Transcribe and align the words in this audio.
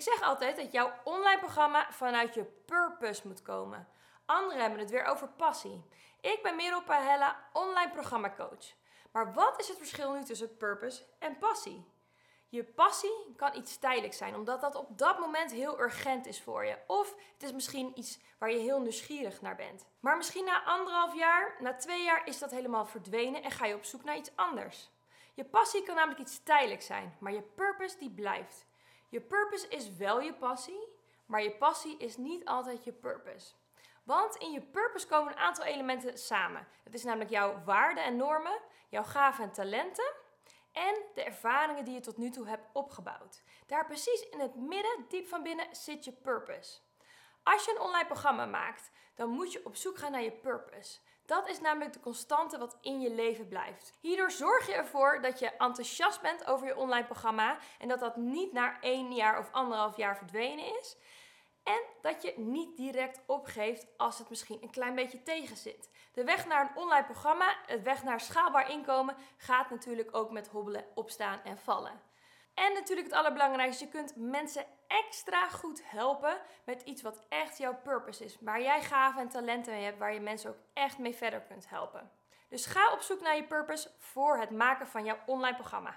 Ik 0.00 0.06
zeg 0.06 0.22
altijd 0.22 0.56
dat 0.56 0.72
jouw 0.72 0.92
online 1.04 1.38
programma 1.38 1.92
vanuit 1.92 2.34
je 2.34 2.44
purpose 2.44 3.26
moet 3.26 3.42
komen. 3.42 3.88
Anderen 4.26 4.60
hebben 4.60 4.78
het 4.78 4.90
weer 4.90 5.04
over 5.04 5.28
passie. 5.28 5.84
Ik 6.20 6.40
ben 6.42 6.56
Merel 6.56 6.82
Pahella, 6.82 7.48
online 7.52 7.90
programmacoach. 7.90 8.74
Maar 9.12 9.34
wat 9.34 9.60
is 9.60 9.68
het 9.68 9.76
verschil 9.76 10.12
nu 10.12 10.24
tussen 10.24 10.56
purpose 10.56 11.04
en 11.18 11.38
passie? 11.38 11.84
Je 12.48 12.64
passie 12.64 13.34
kan 13.36 13.56
iets 13.56 13.78
tijdelijks 13.78 14.16
zijn, 14.16 14.34
omdat 14.34 14.60
dat 14.60 14.74
op 14.74 14.98
dat 14.98 15.18
moment 15.18 15.52
heel 15.52 15.80
urgent 15.80 16.26
is 16.26 16.42
voor 16.42 16.64
je. 16.64 16.78
Of 16.86 17.14
het 17.32 17.42
is 17.42 17.52
misschien 17.52 17.92
iets 17.94 18.20
waar 18.38 18.50
je 18.50 18.58
heel 18.58 18.80
nieuwsgierig 18.80 19.40
naar 19.40 19.56
bent. 19.56 19.86
Maar 20.00 20.16
misschien 20.16 20.44
na 20.44 20.64
anderhalf 20.64 21.14
jaar, 21.14 21.56
na 21.58 21.74
twee 21.74 22.02
jaar 22.02 22.26
is 22.26 22.38
dat 22.38 22.50
helemaal 22.50 22.86
verdwenen 22.86 23.42
en 23.42 23.50
ga 23.50 23.66
je 23.66 23.74
op 23.74 23.84
zoek 23.84 24.04
naar 24.04 24.16
iets 24.16 24.36
anders. 24.36 24.90
Je 25.34 25.44
passie 25.44 25.82
kan 25.82 25.94
namelijk 25.94 26.20
iets 26.20 26.42
tijdelijks 26.42 26.86
zijn, 26.86 27.16
maar 27.18 27.32
je 27.32 27.42
purpose 27.42 27.98
die 27.98 28.10
blijft. 28.10 28.68
Je 29.10 29.20
purpose 29.20 29.68
is 29.68 29.96
wel 29.96 30.20
je 30.20 30.34
passie, 30.34 30.88
maar 31.26 31.42
je 31.42 31.56
passie 31.56 31.96
is 31.96 32.16
niet 32.16 32.44
altijd 32.44 32.84
je 32.84 32.92
purpose. 32.92 33.54
Want 34.04 34.36
in 34.36 34.52
je 34.52 34.60
purpose 34.60 35.06
komen 35.06 35.32
een 35.32 35.38
aantal 35.38 35.64
elementen 35.64 36.18
samen. 36.18 36.66
Het 36.84 36.94
is 36.94 37.04
namelijk 37.04 37.30
jouw 37.30 37.62
waarden 37.64 38.04
en 38.04 38.16
normen, 38.16 38.60
jouw 38.88 39.02
gaven 39.02 39.44
en 39.44 39.52
talenten 39.52 40.12
en 40.72 40.94
de 41.14 41.24
ervaringen 41.24 41.84
die 41.84 41.94
je 41.94 42.00
tot 42.00 42.16
nu 42.16 42.30
toe 42.30 42.48
hebt 42.48 42.68
opgebouwd. 42.72 43.42
Daar 43.66 43.86
precies 43.86 44.28
in 44.28 44.40
het 44.40 44.54
midden, 44.54 45.04
diep 45.08 45.28
van 45.28 45.42
binnen, 45.42 45.66
zit 45.70 46.04
je 46.04 46.12
purpose. 46.12 46.80
Als 47.42 47.64
je 47.64 47.70
een 47.70 47.80
online 47.80 48.06
programma 48.06 48.46
maakt, 48.46 48.90
dan 49.14 49.28
moet 49.28 49.52
je 49.52 49.64
op 49.64 49.76
zoek 49.76 49.98
gaan 49.98 50.12
naar 50.12 50.22
je 50.22 50.32
purpose. 50.32 50.98
Dat 51.26 51.48
is 51.48 51.60
namelijk 51.60 51.92
de 51.92 52.00
constante 52.00 52.58
wat 52.58 52.78
in 52.80 53.00
je 53.00 53.10
leven 53.10 53.48
blijft. 53.48 53.92
Hierdoor 54.00 54.30
zorg 54.30 54.66
je 54.66 54.74
ervoor 54.74 55.22
dat 55.22 55.38
je 55.38 55.50
enthousiast 55.50 56.20
bent 56.20 56.46
over 56.46 56.66
je 56.66 56.76
online 56.76 57.06
programma 57.06 57.58
en 57.78 57.88
dat 57.88 58.00
dat 58.00 58.16
niet 58.16 58.52
na 58.52 58.80
één 58.80 59.12
jaar 59.12 59.38
of 59.38 59.52
anderhalf 59.52 59.96
jaar 59.96 60.16
verdwenen 60.16 60.78
is. 60.78 60.96
En 61.62 61.80
dat 62.02 62.22
je 62.22 62.34
niet 62.36 62.76
direct 62.76 63.20
opgeeft 63.26 63.86
als 63.96 64.18
het 64.18 64.28
misschien 64.28 64.62
een 64.62 64.70
klein 64.70 64.94
beetje 64.94 65.22
tegenzit. 65.22 65.90
De 66.12 66.24
weg 66.24 66.46
naar 66.46 66.60
een 66.60 66.76
online 66.76 67.04
programma, 67.04 67.56
de 67.66 67.82
weg 67.82 68.02
naar 68.02 68.20
schaalbaar 68.20 68.70
inkomen, 68.70 69.16
gaat 69.36 69.70
natuurlijk 69.70 70.16
ook 70.16 70.30
met 70.30 70.48
hobbelen, 70.48 70.84
opstaan 70.94 71.40
en 71.44 71.58
vallen. 71.58 72.00
En 72.54 72.72
natuurlijk 72.72 73.06
het 73.06 73.16
allerbelangrijkste, 73.16 73.84
je 73.84 73.90
kunt 73.90 74.16
mensen 74.16 74.66
extra 74.86 75.48
goed 75.48 75.82
helpen 75.84 76.40
met 76.64 76.82
iets 76.82 77.02
wat 77.02 77.22
echt 77.28 77.58
jouw 77.58 77.76
purpose 77.82 78.24
is. 78.24 78.36
Waar 78.40 78.62
jij 78.62 78.82
gaven 78.82 79.20
en 79.20 79.28
talenten 79.28 79.72
mee 79.72 79.84
hebt, 79.84 79.98
waar 79.98 80.14
je 80.14 80.20
mensen 80.20 80.50
ook 80.50 80.58
echt 80.72 80.98
mee 80.98 81.14
verder 81.14 81.40
kunt 81.40 81.68
helpen. 81.68 82.10
Dus 82.48 82.66
ga 82.66 82.92
op 82.92 83.00
zoek 83.00 83.20
naar 83.20 83.36
je 83.36 83.46
purpose 83.46 83.90
voor 83.98 84.38
het 84.38 84.50
maken 84.50 84.86
van 84.86 85.04
jouw 85.04 85.18
online 85.26 85.56
programma. 85.56 85.94